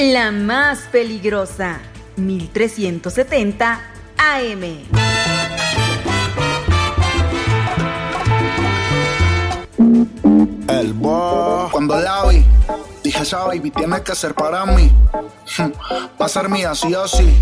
[0.00, 1.78] La más peligrosa,
[2.16, 3.80] 1370
[4.16, 4.62] AM.
[10.68, 11.68] El bo.
[11.70, 12.42] Cuando la vi,
[13.04, 14.90] dije esa baby tiene que ser para mí.
[16.18, 17.36] Va a ser mía sí o sí.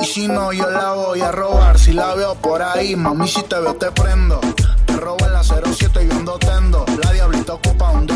[0.00, 1.78] Y si no, yo la voy a robar.
[1.78, 4.40] Si la veo por ahí, mami, si te veo, te prendo.
[4.84, 6.84] Te robo en la 07 y ando tendo.
[7.04, 8.08] La diablita ocupa un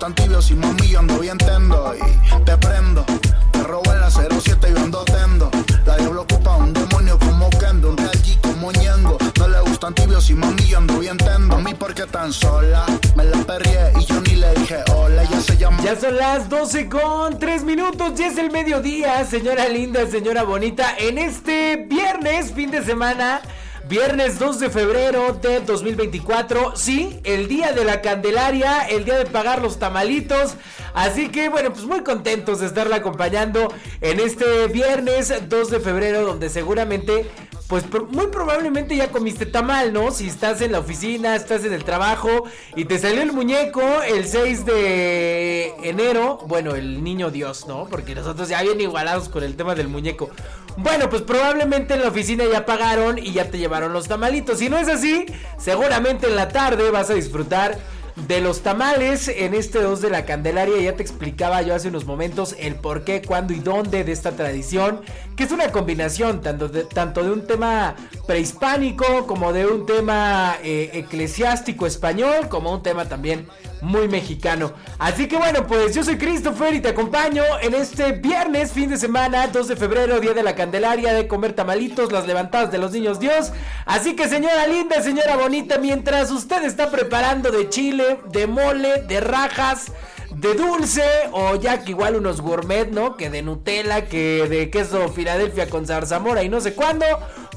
[0.00, 1.94] Gustan tibios y mami, yo ando bien tendo.
[1.94, 3.04] Y te prendo.
[3.52, 5.50] Te robo en la 07 y ando tendo.
[5.84, 7.90] La diablo ocupa un demonio como Kendo.
[7.90, 9.18] Un real como Ñengo.
[9.38, 11.54] No le gustan tibios y mami, yo ando bien tendo.
[11.54, 12.86] Mami, ¿por qué tan sola?
[13.14, 15.22] Me la perrié y yo ni le dije hola.
[15.24, 15.82] Ya se llama.
[15.82, 20.94] Ya son las 12 con 3 minutos, ya es el mediodía, señora linda, señora bonita,
[20.96, 23.42] en este viernes, fin de semana.
[23.90, 29.26] Viernes 2 de febrero de 2024, sí, el día de la Candelaria, el día de
[29.26, 30.54] pagar los tamalitos.
[30.94, 36.24] Así que bueno, pues muy contentos de estarla acompañando en este viernes 2 de febrero,
[36.24, 37.28] donde seguramente
[37.70, 40.10] pues muy probablemente ya comiste tamal, ¿no?
[40.10, 42.44] Si estás en la oficina, estás en el trabajo
[42.74, 47.86] y te salió el muñeco el 6 de enero, bueno, el niño Dios, ¿no?
[47.88, 50.30] Porque nosotros ya bien igualados con el tema del muñeco.
[50.76, 54.58] Bueno, pues probablemente en la oficina ya pagaron y ya te llevaron los tamalitos.
[54.58, 55.26] Si no es así,
[55.58, 57.78] seguramente en la tarde vas a disfrutar
[58.26, 60.80] de los tamales en este 2 de la Candelaria.
[60.80, 64.32] Ya te explicaba yo hace unos momentos el por qué, cuándo y dónde de esta
[64.32, 65.00] tradición,
[65.36, 67.94] que es una combinación tanto de, tanto de un tema
[68.26, 73.46] prehispánico como de un tema eh, eclesiástico español, como un tema también
[73.82, 74.72] muy mexicano.
[74.98, 78.96] Así que bueno, pues yo soy Christopher y te acompaño en este viernes, fin de
[78.96, 82.92] semana, 2 de febrero, día de la Candelaria, de comer tamalitos, las levantadas de los
[82.92, 83.52] niños Dios.
[83.86, 89.20] Así que señora linda, señora bonita, mientras usted está preparando de chile, de mole, de
[89.20, 89.92] rajas,
[90.34, 93.16] de dulce o ya que igual unos gourmet, ¿no?
[93.16, 97.06] Que de Nutella, que de queso Filadelfia con zarzamora y no sé cuándo.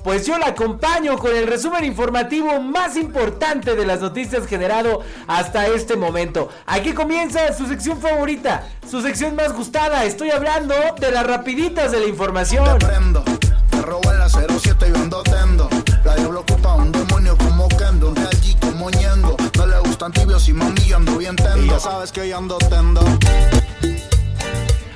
[0.03, 5.67] Pues yo la acompaño con el resumen informativo más importante de las noticias generado hasta
[5.67, 6.49] este momento.
[6.65, 10.03] Aquí comienza su sección favorita, su sección más gustada.
[10.03, 12.79] Estoy hablando de las rapiditas de la información.
[20.03, 21.63] Gustan tibios y mami yo ando bien tendo.
[21.63, 22.99] Y ya sabes que yo ando tendo.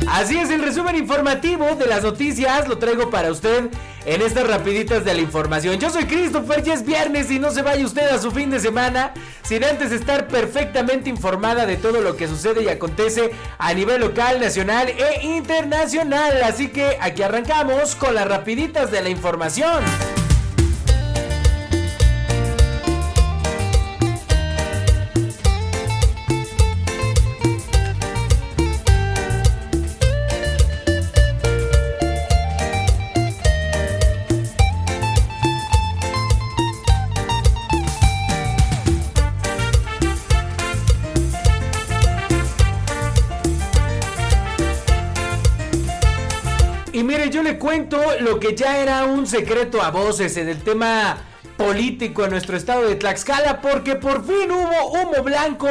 [0.05, 3.69] Así es el resumen informativo de las noticias, lo traigo para usted
[4.05, 5.79] en estas rapiditas de la información.
[5.79, 8.59] Yo soy Christopher, ya es viernes y no se vaya usted a su fin de
[8.59, 9.13] semana
[9.43, 14.41] sin antes estar perfectamente informada de todo lo que sucede y acontece a nivel local,
[14.41, 16.43] nacional e internacional.
[16.43, 19.85] Así que aquí arrancamos con las rapiditas de la información.
[47.47, 51.15] Le cuento lo que ya era un secreto a voces en el tema
[51.55, 55.69] político en nuestro estado de Tlaxcala, porque por fin hubo humo blanco,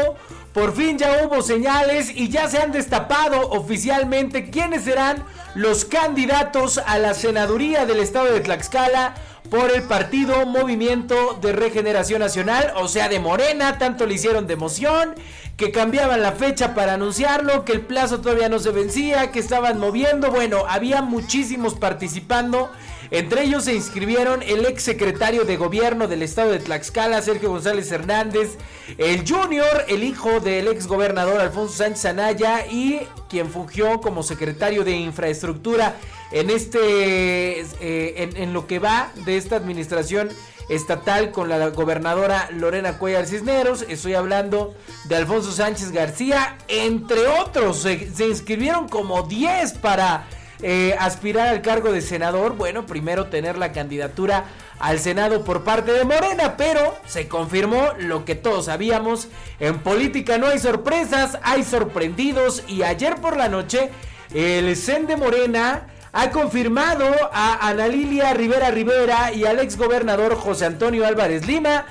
[0.55, 5.23] por fin ya hubo señales y ya se han destapado oficialmente quiénes serán
[5.55, 9.15] los candidatos a la senaduría del estado de Tlaxcala
[9.51, 14.55] por el partido Movimiento de Regeneración Nacional, o sea, de Morena, tanto le hicieron de
[14.55, 15.15] emoción,
[15.57, 19.79] que cambiaban la fecha para anunciarlo, que el plazo todavía no se vencía, que estaban
[19.79, 22.71] moviendo, bueno, había muchísimos participando.
[23.11, 27.91] Entre ellos se inscribieron el ex secretario de gobierno del estado de Tlaxcala, Sergio González
[27.93, 28.57] Hernández,
[28.99, 34.83] el Junior, el hijo del ex gobernador Alfonso Sánchez Anaya y quien fungió como secretario
[34.83, 35.95] de infraestructura
[36.33, 40.29] en este, eh, en, lo que va de esta administración
[40.69, 43.85] estatal con la gobernadora Lorena Cuellar Cisneros.
[43.89, 47.78] Estoy hablando de Alfonso Sánchez García, entre otros.
[47.78, 50.27] Se, se inscribieron como 10 para
[50.63, 52.57] eh, aspirar al cargo de senador.
[52.57, 54.45] Bueno, primero tener la candidatura
[54.79, 59.29] al Senado por parte de Morena, pero se confirmó lo que todos sabíamos.
[59.61, 62.65] En política no hay sorpresas, hay sorprendidos.
[62.69, 63.91] Y ayer por la noche,
[64.33, 70.34] el CEN de Morena ha confirmado a Ana Lilia Rivera Rivera y al ex gobernador
[70.34, 71.84] José Antonio Álvarez Lima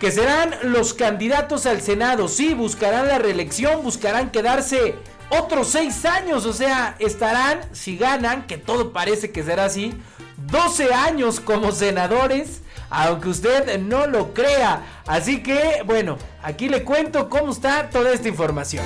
[0.00, 2.26] que serán los candidatos al Senado.
[2.28, 4.94] Sí, buscarán la reelección, buscarán quedarse
[5.28, 6.46] otros seis años.
[6.46, 9.92] O sea, estarán, si ganan, que todo parece que será así,
[10.50, 12.62] 12 años como senadores.
[12.88, 15.02] Aunque usted no lo crea.
[15.06, 18.84] Así que, bueno, aquí le cuento cómo está toda esta información.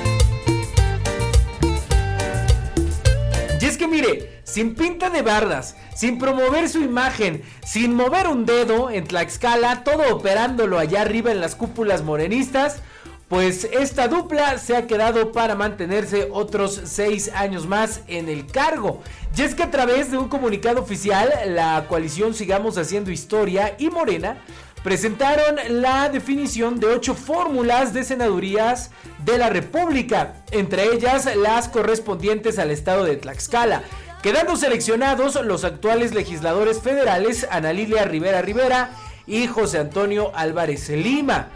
[3.60, 8.46] Y es que mire, sin pinta de bardas, sin promover su imagen, sin mover un
[8.46, 12.80] dedo en Tlaxcala, todo operándolo allá arriba en las cúpulas morenistas,
[13.28, 19.02] pues esta dupla se ha quedado para mantenerse otros seis años más en el cargo.
[19.36, 23.90] Y es que a través de un comunicado oficial, la coalición Sigamos Haciendo Historia y
[23.90, 24.38] Morena
[24.82, 28.90] presentaron la definición de ocho fórmulas de senadurías
[29.24, 33.82] de la República, entre ellas las correspondientes al estado de Tlaxcala,
[34.22, 38.90] quedando seleccionados los actuales legisladores federales Ana Lilia Rivera Rivera
[39.26, 41.50] y José Antonio Álvarez Lima.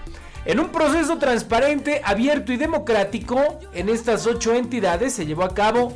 [0.45, 5.95] En un proceso transparente, abierto y democrático, en estas ocho entidades se llevó a cabo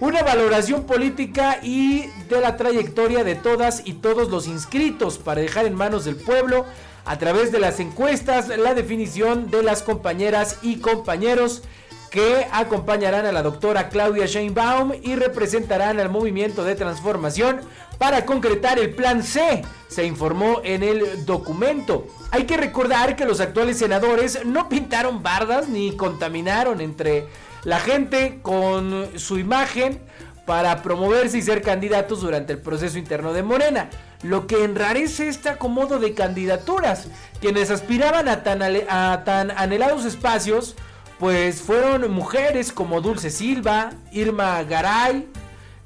[0.00, 5.66] una valoración política y de la trayectoria de todas y todos los inscritos para dejar
[5.66, 6.64] en manos del pueblo
[7.04, 11.62] a través de las encuestas la definición de las compañeras y compañeros
[12.10, 17.60] que acompañarán a la doctora Claudia Sheinbaum y representarán al movimiento de transformación
[17.98, 22.06] para concretar el plan C, se informó en el documento.
[22.30, 27.28] Hay que recordar que los actuales senadores no pintaron bardas ni contaminaron entre
[27.64, 30.00] la gente con su imagen
[30.46, 33.88] para promoverse y ser candidatos durante el proceso interno de Morena,
[34.22, 37.08] lo que enrarece este acomodo de candidaturas.
[37.40, 40.74] Quienes aspiraban a tan, a tan anhelados espacios,
[41.18, 45.28] pues fueron mujeres como Dulce Silva, Irma Garay,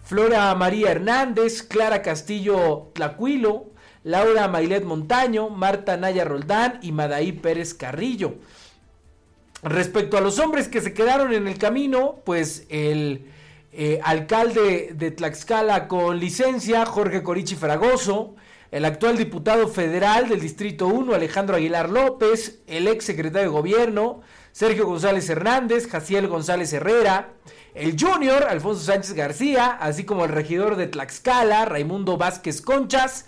[0.04, 3.70] Flora María Hernández, Clara Castillo Tlacuilo,
[4.02, 8.34] Laura Mailet Montaño, Marta Naya Roldán y Madaí Pérez Carrillo.
[9.64, 13.30] Respecto a los hombres que se quedaron en el camino, pues el
[13.72, 18.34] eh, alcalde de Tlaxcala con licencia, Jorge Corichi Fragoso,
[18.70, 24.20] el actual diputado federal del Distrito 1, Alejandro Aguilar López, el ex secretario de Gobierno,
[24.52, 27.30] Sergio González Hernández, Jaciel González Herrera,
[27.74, 33.24] el junior, Alfonso Sánchez García, así como el regidor de Tlaxcala, Raimundo Vázquez Conchas,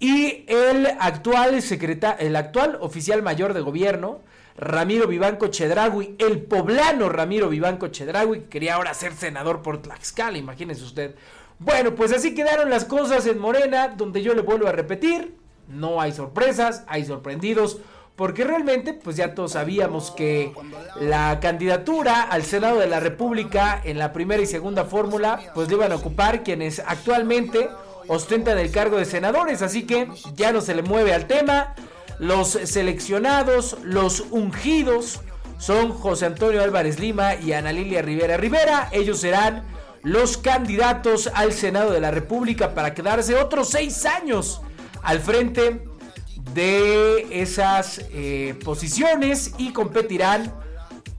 [0.00, 4.20] y el actual, secretario, el actual oficial mayor de gobierno,
[4.58, 10.38] Ramiro Vivanco Chedragui, el poblano Ramiro Vivanco Chedragui, que quería ahora ser senador por Tlaxcala,
[10.38, 11.14] imagínese usted.
[11.58, 15.34] Bueno, pues así quedaron las cosas en Morena, donde yo le vuelvo a repetir,
[15.68, 17.78] no hay sorpresas, hay sorprendidos,
[18.14, 20.52] porque realmente pues ya todos sabíamos que
[20.98, 25.74] la candidatura al Senado de la República en la primera y segunda fórmula pues le
[25.74, 27.68] iban a ocupar quienes actualmente
[28.08, 31.74] ostentan el cargo de senadores, así que ya no se le mueve al tema.
[32.18, 35.20] Los seleccionados, los ungidos,
[35.58, 38.88] son José Antonio Álvarez Lima y Ana Lilia Rivera Rivera.
[38.92, 39.64] Ellos serán
[40.02, 44.60] los candidatos al Senado de la República para quedarse otros seis años
[45.02, 45.84] al frente
[46.54, 50.52] de esas eh, posiciones y competirán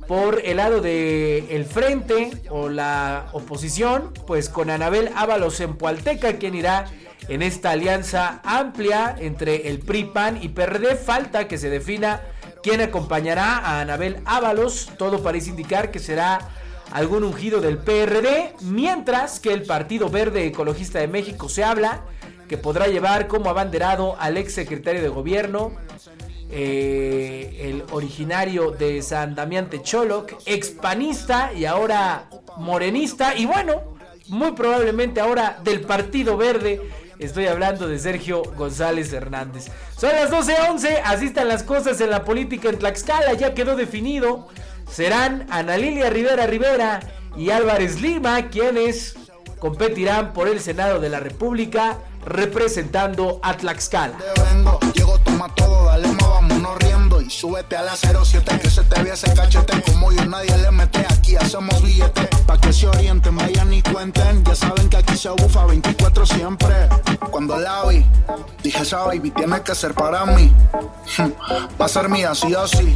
[0.08, 6.38] por el lado de el frente o la oposición, pues con Anabel Ábalos en Pualteca,
[6.38, 6.86] quien irá
[7.28, 10.96] en esta alianza amplia entre el PRI, PAN y PRD.
[10.96, 12.22] Falta que se defina
[12.64, 14.92] quién acompañará a Anabel Ábalos.
[14.98, 16.40] Todo parece indicar que será
[16.92, 22.02] algún ungido del PRD, mientras que el Partido Verde Ecologista de México se habla
[22.48, 25.74] que podrá llevar como abanderado al ex secretario de gobierno,
[26.50, 33.98] eh, el originario de San Damián Techoloc, expanista y ahora morenista, y bueno,
[34.30, 36.82] muy probablemente ahora del Partido Verde
[37.20, 39.68] Estoy hablando de Sergio González Hernández.
[39.98, 44.48] Son las 12.11, así están las cosas en la política en Tlaxcala, ya quedó definido.
[44.90, 47.00] Serán Ana Lilia Rivera Rivera
[47.36, 49.16] y Álvarez Lima quienes
[49.60, 54.18] competirán por el Senado de la República representando a Tlaxcala.
[57.28, 59.82] Vámonos riendo y súbete a la 07 que se te vea ese cachete.
[59.82, 62.28] Como yo nadie le mete aquí hacemos billete.
[62.46, 64.44] Pa que se orienten vayan y cuenten.
[64.44, 66.90] Ya saben que aquí se bufa 24 siempre.
[67.32, 68.06] Cuando la vi
[68.64, 70.52] dije esa baby tiene que ser para mí
[71.80, 72.96] va a ser mía sí o sí.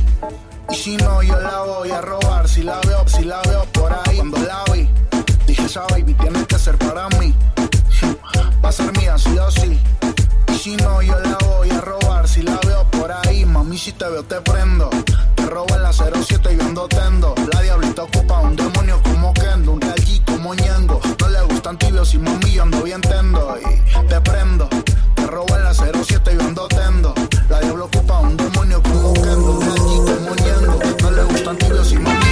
[0.69, 2.47] Y si no yo la voy a robar.
[2.47, 4.17] Si la veo si la veo por ahí.
[4.17, 4.89] Cuando la vi
[5.45, 7.33] dije esa baby tiene que ser para mí
[8.63, 9.79] va a ser mía sí o sí.
[10.47, 11.00] Y si no,
[13.81, 14.91] si te veo, te prendo.
[15.33, 17.33] Te robo en la 07 y yo tendo.
[17.51, 21.01] La diablita ocupa un demonio como Kendo, un G como Ñengo.
[21.19, 23.57] No le gustan tibios y mami, yo ando bien tendo.
[23.59, 24.69] Y te prendo.
[25.15, 27.15] Te robo en la 07 y yo tendo.
[27.49, 30.79] La diablo ocupa un demonio como Kendo, un G como Ñengo.
[31.01, 32.30] No le gustan tibios y mami,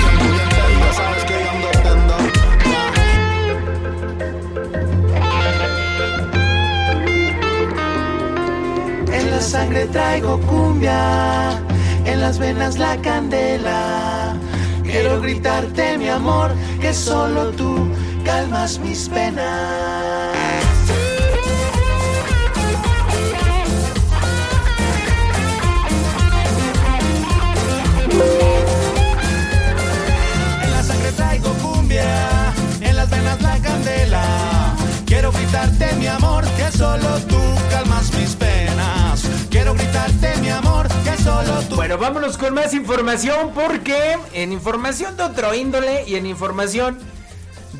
[9.41, 11.60] sangre traigo cumbia,
[12.05, 14.36] en las venas la candela.
[14.84, 17.88] Quiero gritarte mi amor, que solo tú
[18.25, 20.19] calmas mis penas.
[42.38, 47.00] Con más información porque en información de otro índole y en información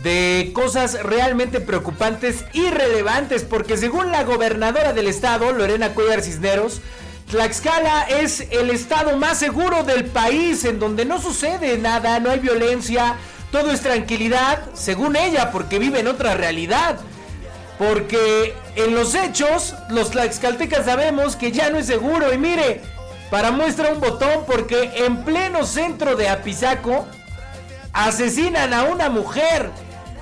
[0.04, 6.82] de cosas realmente preocupantes y relevantes porque según la gobernadora del estado, Lorena Cuellar Cisneros,
[7.30, 12.40] Tlaxcala es el estado más seguro del país en donde no sucede nada, no hay
[12.40, 13.18] violencia,
[13.52, 16.98] todo es tranquilidad, según ella, porque vive en otra realidad.
[17.78, 22.34] Porque en los hechos, los tlaxcaltecas sabemos que ya no es seguro.
[22.34, 22.82] Y mire,
[23.30, 27.06] para muestra un botón, porque en pleno centro de Apizaco
[27.94, 29.70] asesinan a una mujer.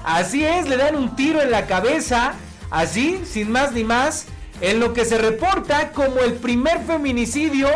[0.03, 2.33] Así es, le dan un tiro en la cabeza,
[2.69, 4.25] así, sin más ni más,
[4.61, 7.67] en lo que se reporta como el primer feminicidio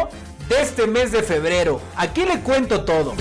[0.49, 1.81] de este mes de febrero.
[1.95, 3.13] Aquí le cuento todo.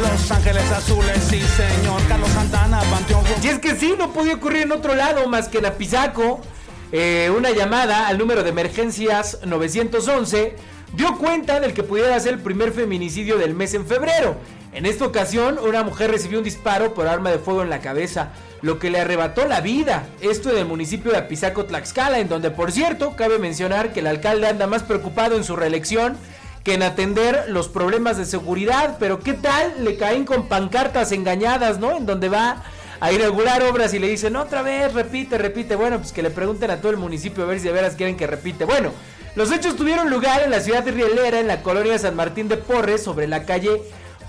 [0.00, 2.00] Los Ángeles Azules, sí señor.
[2.06, 3.24] Carlos Santana, Panteón.
[3.42, 6.40] Y es que sí, no podía ocurrir en otro lado más que en Apizaco.
[6.90, 10.56] Eh, una llamada al número de emergencias 911
[10.94, 14.36] dio cuenta del que pudiera ser el primer feminicidio del mes en febrero.
[14.72, 18.30] En esta ocasión, una mujer recibió un disparo por arma de fuego en la cabeza,
[18.62, 20.06] lo que le arrebató la vida.
[20.20, 24.06] Esto en el municipio de Apizaco, Tlaxcala, en donde, por cierto, cabe mencionar que el
[24.06, 26.16] alcalde anda más preocupado en su reelección
[26.64, 28.96] que en atender los problemas de seguridad.
[28.98, 29.84] Pero ¿qué tal?
[29.84, 31.96] Le caen con pancartas engañadas, ¿no?
[31.96, 32.62] En donde va
[33.00, 35.76] a inaugurar obras y le dicen otra vez, repite, repite.
[35.76, 38.16] Bueno, pues que le pregunten a todo el municipio a ver si de veras quieren
[38.16, 38.64] que repite.
[38.64, 38.92] Bueno,
[39.36, 42.56] los hechos tuvieron lugar en la ciudad de Rielera, en la colonia San Martín de
[42.56, 43.82] Porres, sobre la calle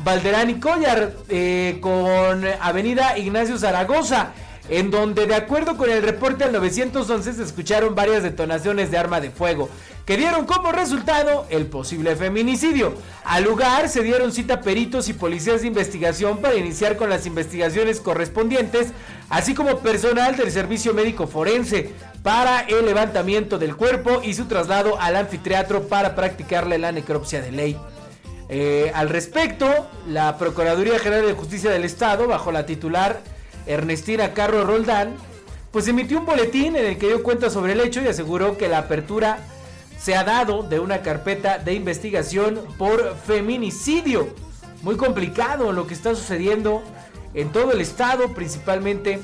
[0.03, 4.33] Valderán y Collar, eh, con Avenida Ignacio Zaragoza,
[4.69, 9.19] en donde de acuerdo con el reporte al 911 se escucharon varias detonaciones de arma
[9.19, 9.69] de fuego,
[10.09, 12.95] que dieron como resultado el posible feminicidio.
[13.25, 17.99] Al lugar se dieron cita peritos y policías de investigación para iniciar con las investigaciones
[17.99, 18.87] correspondientes,
[19.29, 21.91] así como personal del servicio médico forense
[22.23, 27.51] para el levantamiento del cuerpo y su traslado al anfiteatro para practicarle la necropsia de
[27.51, 27.77] ley.
[28.49, 29.67] Eh, al respecto,
[30.07, 33.21] la Procuraduría General de Justicia del Estado, bajo la titular
[33.67, 35.13] Ernestina Carro Roldán,
[35.71, 38.67] pues emitió un boletín en el que dio cuenta sobre el hecho y aseguró que
[38.67, 39.37] la apertura
[39.99, 44.33] se ha dado de una carpeta de investigación por feminicidio.
[44.81, 46.81] Muy complicado lo que está sucediendo
[47.33, 49.19] en todo el estado, principalmente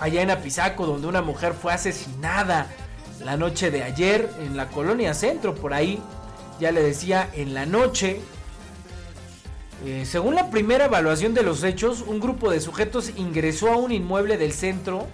[0.00, 2.66] allá en Apizaco, donde una mujer fue asesinada
[3.22, 6.00] la noche de ayer en la colonia centro, por ahí
[6.58, 8.20] ya le decía, en la noche.
[9.84, 13.92] Eh, según la primera evaluación de los hechos, un grupo de sujetos ingresó a un
[13.92, 15.08] inmueble del centro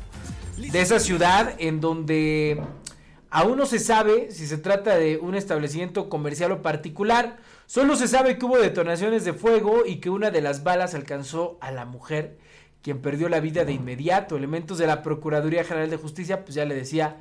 [0.56, 2.60] de esa ciudad en donde
[3.30, 7.36] aún no se sabe si se trata de un establecimiento comercial o particular.
[7.66, 11.58] Solo se sabe que hubo detonaciones de fuego y que una de las balas alcanzó
[11.60, 12.38] a la mujer,
[12.82, 14.36] quien perdió la vida de inmediato.
[14.36, 17.16] Elementos de la Procuraduría General de Justicia, pues ya le decía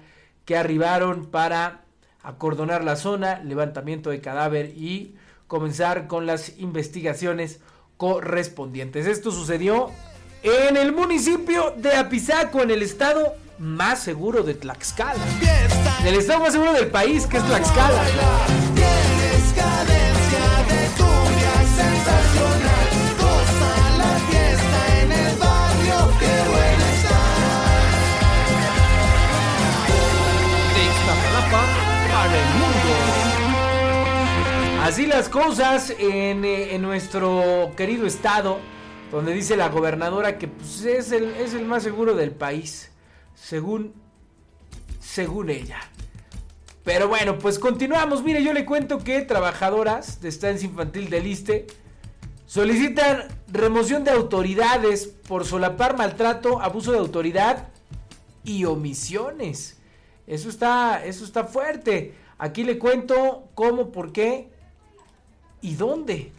[0.45, 1.83] que arribaron para
[2.23, 5.15] acordonar la zona, levantamiento de cadáver y
[5.47, 7.59] comenzar con las investigaciones
[7.97, 9.07] correspondientes.
[9.07, 9.91] Esto sucedió
[10.43, 15.23] en el municipio de Apizaco, en el estado más seguro de Tlaxcala.
[16.01, 18.03] En el estado más seguro del país, que es Tlaxcala.
[18.75, 22.87] Tienes cadencia de cumbia sensacional.
[23.17, 27.21] Goza la fiesta en el barrio, qué buena está.
[32.11, 32.93] para el mundo.
[34.83, 38.59] Así las cosas en, eh, en nuestro querido estado,
[39.11, 42.89] donde dice la gobernadora que pues, es, el, es el más seguro del país,
[43.41, 43.94] según,
[45.00, 45.79] según ella.
[46.84, 48.24] Pero bueno, pues continuamos.
[48.24, 51.67] Mire, yo le cuento que trabajadoras de estancia infantil del ISTE
[52.46, 57.67] solicitan remoción de autoridades por solapar maltrato, abuso de autoridad
[58.44, 59.77] y omisiones.
[60.25, 62.15] Eso está, eso está fuerte.
[62.38, 64.50] Aquí le cuento cómo, por qué
[65.62, 66.32] y dónde.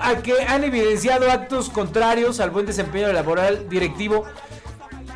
[0.00, 4.24] A que han evidenciado actos contrarios al buen desempeño laboral directivo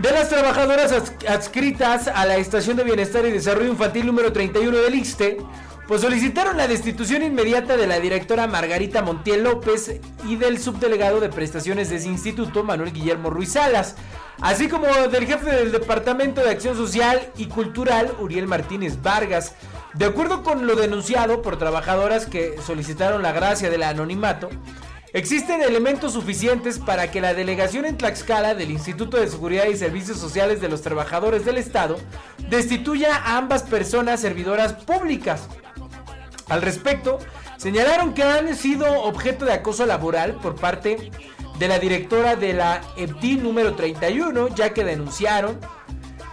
[0.00, 0.92] de las trabajadoras
[1.26, 5.38] adscritas a la Estación de Bienestar y Desarrollo Infantil número 31 del ISTE,
[5.88, 11.28] pues solicitaron la destitución inmediata de la directora Margarita Montiel López y del subdelegado de
[11.28, 13.96] prestaciones de ese instituto, Manuel Guillermo Ruiz Salas,
[14.40, 19.54] así como del jefe del Departamento de Acción Social y Cultural, Uriel Martínez Vargas.
[19.94, 24.48] De acuerdo con lo denunciado por trabajadoras que solicitaron la gracia del anonimato,
[25.14, 30.16] Existen elementos suficientes para que la delegación en Tlaxcala del Instituto de Seguridad y Servicios
[30.16, 31.98] Sociales de los Trabajadores del Estado
[32.48, 35.50] destituya a ambas personas servidoras públicas.
[36.52, 37.18] Al respecto,
[37.56, 41.10] señalaron que han sido objeto de acoso laboral por parte
[41.58, 45.58] de la directora de la EPTI número 31, ya que denunciaron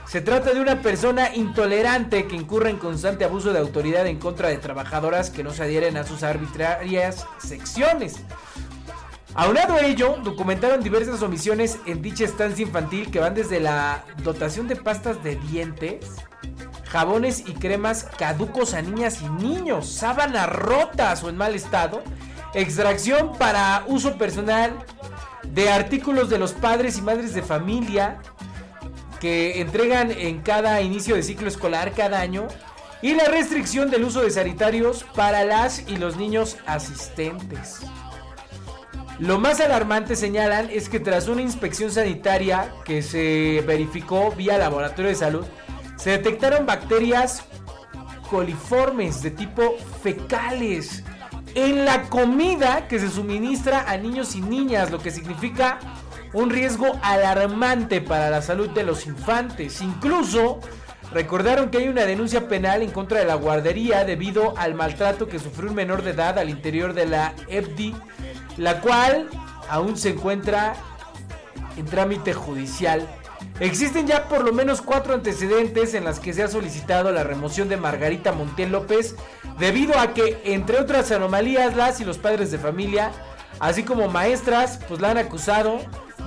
[0.05, 4.49] se trata de una persona intolerante que incurre en constante abuso de autoridad en contra
[4.49, 8.15] de trabajadoras que no se adhieren a sus arbitrarias secciones.
[9.35, 14.67] Aunado a ello, documentaron diversas omisiones en dicha estancia infantil que van desde la dotación
[14.67, 16.07] de pastas de dientes,
[16.89, 22.03] jabones y cremas caducos a niñas y niños, sábanas rotas o en mal estado,
[22.53, 24.74] extracción para uso personal
[25.43, 28.19] de artículos de los padres y madres de familia
[29.19, 32.48] que entregan en cada inicio de ciclo escolar cada año
[33.01, 37.81] y la restricción del uso de sanitarios para las y los niños asistentes.
[39.19, 45.10] Lo más alarmante señalan es que tras una inspección sanitaria que se verificó vía laboratorio
[45.10, 45.46] de salud,
[46.00, 47.44] se detectaron bacterias
[48.29, 51.03] coliformes de tipo fecales
[51.56, 55.79] en la comida que se suministra a niños y niñas, lo que significa
[56.34, 59.82] un riesgo alarmante para la salud de los infantes.
[59.82, 60.60] Incluso
[61.12, 65.39] recordaron que hay una denuncia penal en contra de la guardería debido al maltrato que
[65.39, 67.95] sufrió un menor de edad al interior de la FD
[68.60, 69.30] la cual
[69.69, 70.76] aún se encuentra
[71.78, 73.08] en trámite judicial.
[73.60, 77.67] Existen ya por lo menos cuatro antecedentes en las que se ha solicitado la remoción
[77.67, 79.15] de Margarita Montiel López
[79.58, 83.12] debido a que, entre otras anomalías, las y los padres de familia,
[83.60, 85.80] así como maestras, pues la han acusado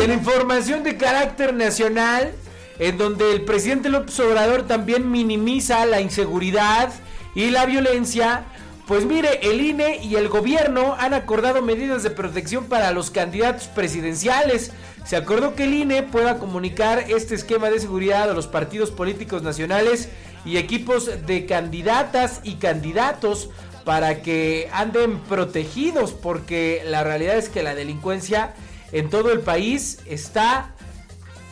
[0.03, 2.33] En información de carácter nacional,
[2.79, 6.93] en donde el presidente López Obrador también minimiza la inseguridad
[7.35, 8.45] y la violencia,
[8.87, 13.69] pues mire, el INE y el gobierno han acordado medidas de protección para los candidatos
[13.69, 14.73] presidenciales.
[15.05, 19.43] Se acordó que el INE pueda comunicar este esquema de seguridad a los partidos políticos
[19.43, 20.09] nacionales
[20.45, 23.51] y equipos de candidatas y candidatos
[23.85, 28.55] para que anden protegidos porque la realidad es que la delincuencia
[28.93, 30.73] en todo el país está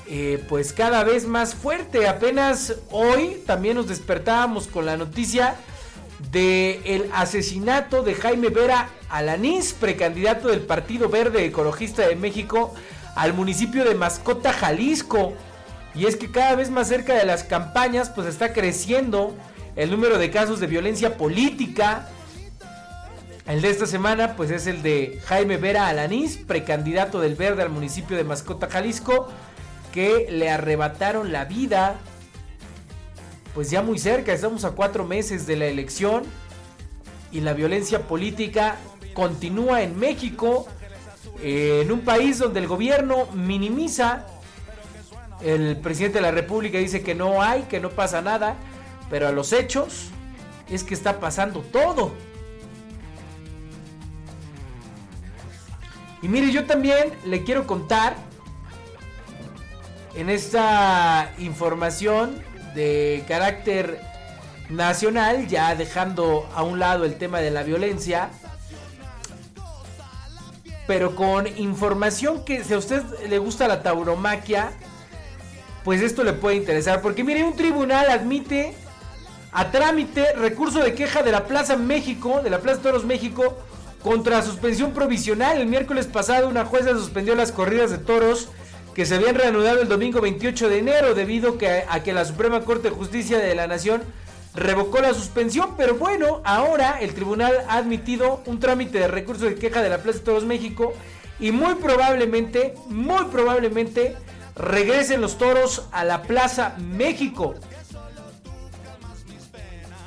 [0.06, 2.08] eh, pues cada vez más fuerte.
[2.08, 5.56] Apenas hoy también nos despertábamos con la noticia
[6.32, 12.74] de el asesinato de Jaime Vera Alanís, precandidato del Partido Verde Ecologista de México
[13.16, 15.34] al municipio de Mascota, Jalisco.
[15.94, 19.34] Y es que cada vez más cerca de las campañas pues está creciendo
[19.76, 22.08] el número de casos de violencia política.
[23.46, 27.70] El de esta semana pues es el de Jaime Vera Alanís, precandidato del Verde al
[27.70, 29.28] municipio de Mascota, Jalisco,
[29.92, 31.96] que le arrebataron la vida.
[33.54, 36.22] Pues ya muy cerca, estamos a cuatro meses de la elección
[37.32, 38.76] y la violencia política
[39.12, 40.68] continúa en México,
[41.42, 44.26] en un país donde el gobierno minimiza
[45.42, 48.56] El presidente de la República dice que no hay, que no pasa nada,
[49.08, 50.10] pero a los hechos
[50.68, 52.12] es que está pasando todo.
[56.22, 58.14] Y mire, yo también le quiero contar
[60.14, 62.42] en esta información
[62.74, 64.00] de carácter
[64.68, 68.30] nacional, ya dejando a un lado el tema de la violencia,
[70.86, 74.72] pero con información que si a usted le gusta la tauromaquia,
[75.90, 78.74] pues esto le puede interesar, porque mire, un tribunal admite
[79.50, 83.58] a trámite recurso de queja de la Plaza México, de la Plaza Toros México,
[84.00, 85.58] contra suspensión provisional.
[85.60, 88.50] El miércoles pasado una jueza suspendió las corridas de toros
[88.94, 92.90] que se habían reanudado el domingo 28 de enero debido a que la Suprema Corte
[92.90, 94.00] de Justicia de la Nación
[94.54, 99.56] revocó la suspensión, pero bueno, ahora el tribunal ha admitido un trámite de recurso de
[99.56, 100.92] queja de la Plaza Toros México
[101.40, 104.14] y muy probablemente, muy probablemente
[104.60, 107.54] regresen los toros a la Plaza México.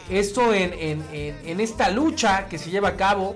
[0.10, 0.74] Esto en,
[1.12, 3.36] en esta lucha que se lleva a cabo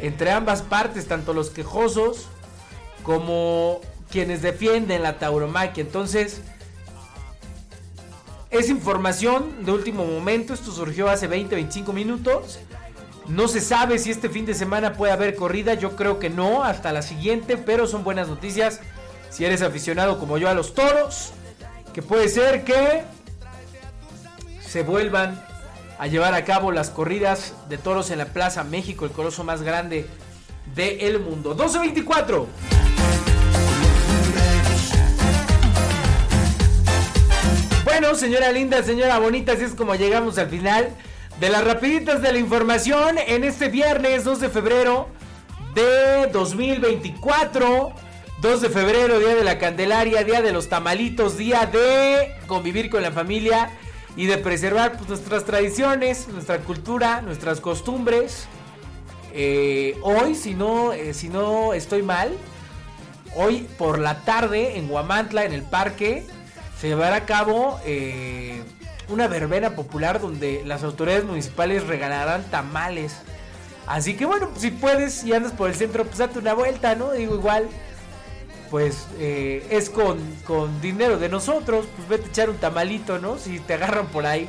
[0.00, 2.28] entre ambas partes, tanto los quejosos
[3.02, 5.82] como quienes defienden la tauromaquia.
[5.82, 6.42] Entonces,
[8.50, 12.60] es información de último momento, esto surgió hace 20, 25 minutos.
[13.26, 16.64] No se sabe si este fin de semana puede haber corrida, yo creo que no,
[16.64, 18.80] hasta la siguiente, pero son buenas noticias
[19.32, 21.32] si eres aficionado como yo a los toros,
[21.94, 23.02] que puede ser que
[24.60, 25.42] se vuelvan
[25.98, 29.62] a llevar a cabo las corridas de toros en la Plaza México, el coloso más
[29.62, 30.06] grande
[30.74, 31.50] del mundo.
[31.50, 32.46] 1224.
[37.84, 40.90] Bueno, señora linda, señora bonita, así es como llegamos al final
[41.40, 45.08] de las rapiditas de la información en este viernes 2 de febrero
[45.74, 48.11] de 2024.
[48.42, 53.00] 2 de febrero, día de la Candelaria, día de los tamalitos, día de convivir con
[53.00, 53.70] la familia
[54.16, 58.48] y de preservar pues, nuestras tradiciones, nuestra cultura, nuestras costumbres.
[59.32, 62.32] Eh, hoy, si no, eh, si no estoy mal,
[63.36, 66.26] hoy por la tarde en Guamantla, en el parque,
[66.80, 68.60] se llevará a cabo eh,
[69.08, 73.14] una verbena popular donde las autoridades municipales regalarán tamales.
[73.86, 77.12] Así que bueno, si puedes y andas por el centro, pues date una vuelta, ¿no?
[77.12, 77.68] Digo, igual,
[78.72, 83.36] pues eh, es con, con dinero de nosotros, pues vete a echar un tamalito, ¿no?
[83.36, 84.48] Si te agarran por ahí.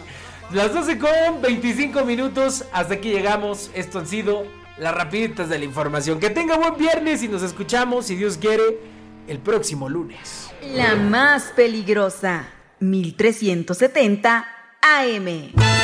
[0.53, 3.69] Las 12 con 25 minutos, hasta aquí llegamos.
[3.75, 4.45] Esto han sido
[4.77, 6.21] las rapiditas de la información.
[6.21, 8.79] Que tenga buen viernes y nos escuchamos, si Dios quiere,
[9.27, 10.49] el próximo lunes.
[10.73, 12.47] La más peligrosa,
[12.79, 14.47] 1370
[14.81, 15.82] AM.